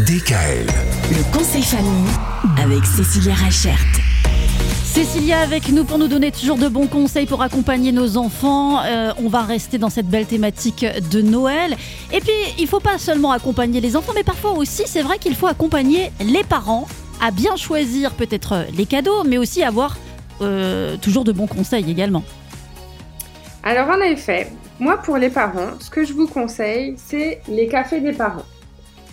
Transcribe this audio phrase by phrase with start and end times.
[0.00, 0.66] DKL.
[1.10, 2.08] Le conseil famille
[2.62, 3.78] avec Cécilia Rachert.
[4.84, 8.82] Cécilia avec nous pour nous donner toujours de bons conseils pour accompagner nos enfants.
[8.82, 11.76] Euh, on va rester dans cette belle thématique de Noël.
[12.12, 15.34] Et puis, il faut pas seulement accompagner les enfants, mais parfois aussi, c'est vrai qu'il
[15.34, 16.88] faut accompagner les parents
[17.20, 19.98] à bien choisir peut-être les cadeaux, mais aussi avoir
[20.40, 22.24] euh, toujours de bons conseils également.
[23.62, 28.00] Alors en effet, moi pour les parents, ce que je vous conseille, c'est les cafés
[28.00, 28.46] des parents.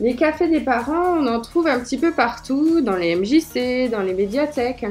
[0.00, 4.02] Les cafés des parents, on en trouve un petit peu partout, dans les MJC, dans
[4.02, 4.86] les médiathèques.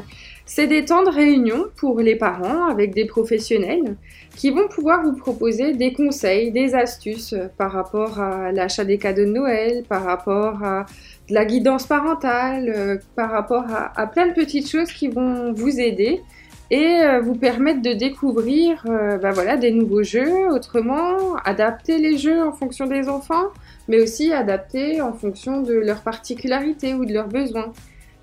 [0.45, 3.95] C'est des temps de réunion pour les parents avec des professionnels
[4.35, 9.25] qui vont pouvoir vous proposer des conseils, des astuces par rapport à l'achat des cadeaux
[9.25, 10.85] de Noël, par rapport à
[11.29, 15.51] de la guidance parentale, euh, par rapport à, à, plein de petites choses qui vont
[15.53, 16.21] vous aider
[16.69, 22.17] et euh, vous permettre de découvrir euh, bah voilà, des nouveaux jeux autrement, adapter les
[22.17, 23.47] jeux en fonction des enfants,
[23.87, 27.71] mais aussi adapter en fonction de leurs particularités ou de leurs besoins.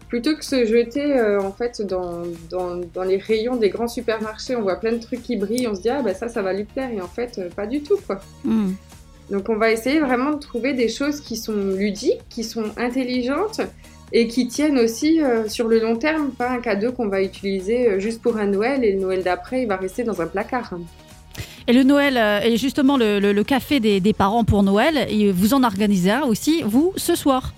[0.08, 4.54] Plutôt que se jeter euh, en fait dans, dans, dans, les rayons des grands supermarchés,
[4.54, 6.52] on voit plein de trucs qui brillent, on se dit ah bah ça ça va
[6.52, 8.20] lui plaire et en fait pas du tout quoi.
[8.44, 8.72] Mm.
[9.30, 13.62] Donc on va essayer vraiment de trouver des choses qui sont ludiques, qui sont intelligentes
[14.14, 17.88] et qui tiennent aussi euh, sur le long terme, pas un cadeau qu'on va utiliser
[17.88, 20.72] euh, juste pour un Noël et le Noël d'après il va rester dans un placard.
[21.66, 25.06] Et le Noël, euh, et justement le, le, le café des, des, parents pour Noël,
[25.10, 27.54] et vous en organisez un aussi, vous, ce soir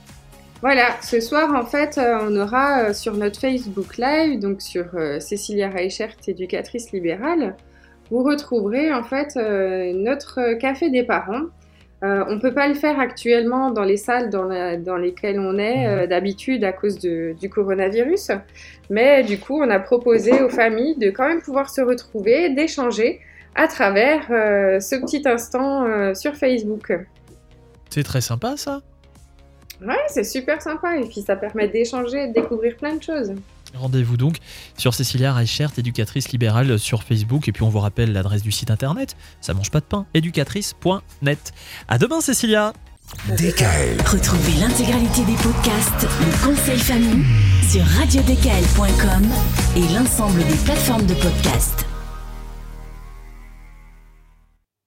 [0.62, 4.86] Voilà, ce soir en fait, on aura sur notre Facebook Live, donc sur
[5.20, 7.54] Cécilia Reichert, éducatrice libérale,
[8.10, 11.46] vous retrouverez en fait notre café des parents
[12.02, 15.58] euh, on ne peut pas le faire actuellement dans les salles dans, dans lesquelles on
[15.58, 18.32] est euh, d'habitude à cause de, du coronavirus.
[18.90, 23.20] Mais du coup, on a proposé aux familles de quand même pouvoir se retrouver, d'échanger
[23.54, 26.92] à travers euh, ce petit instant sur Facebook.
[27.88, 28.82] C'est très sympa ça
[29.82, 33.32] Ouais, c'est super sympa et puis ça permet d'échanger et de découvrir plein de choses.
[33.78, 34.38] Rendez-vous donc
[34.76, 37.48] sur Cécilia Reichert, éducatrice libérale sur Facebook.
[37.48, 39.16] Et puis on vous rappelle l'adresse du site internet.
[39.40, 40.06] Ça mange pas de pain.
[40.14, 41.52] éducatrice.net.
[41.88, 42.72] À demain, Cécilia.
[43.28, 44.02] DKL.
[44.04, 47.24] Retrouvez l'intégralité des podcasts Le Conseil Famille
[47.70, 49.28] sur radiodkl.com
[49.76, 51.86] et l'ensemble des plateformes de podcasts.